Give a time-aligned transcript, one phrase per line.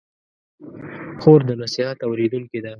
[1.21, 2.69] خور د نصیحت اورېدونکې ده.